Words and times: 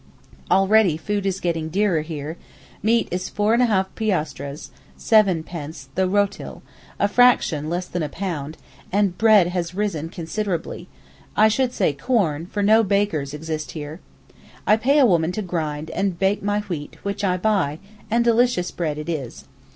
Already 0.49 0.97
food 0.97 1.27
is 1.27 1.39
getting 1.39 1.69
dearer 1.69 2.01
here; 2.01 2.35
meat 2.81 3.07
is 3.11 3.29
4½ 3.29 3.85
piastres—7d.—the 3.93 6.07
rötl 6.09 6.61
(a 6.99 7.07
fraction 7.07 7.69
less 7.69 7.85
than 7.85 8.01
a 8.01 8.09
pound), 8.09 8.57
and 8.91 9.15
bread 9.19 9.49
has 9.49 9.75
risen 9.75 10.09
considerably—I 10.09 11.47
should 11.49 11.71
say 11.71 11.93
corn, 11.93 12.47
for 12.47 12.63
no 12.63 12.81
bakers 12.81 13.35
exist 13.35 13.73
here. 13.73 13.99
I 14.65 14.75
pay 14.75 14.97
a 14.97 15.05
woman 15.05 15.31
to 15.33 15.43
grind 15.43 15.91
and 15.91 16.17
bake 16.17 16.41
my 16.41 16.61
wheat 16.61 16.97
which 17.03 17.23
I 17.23 17.37
buy, 17.37 17.77
and 18.09 18.23
delicious 18.23 18.71
bread 18.71 18.97
it 18.97 19.07
is. 19.07 19.45